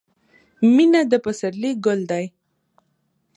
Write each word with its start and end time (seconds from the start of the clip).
•مینه 0.75 1.01
د 1.11 1.13
پسرلي 1.25 1.71
ګل 1.85 1.99
دی. 2.11 2.25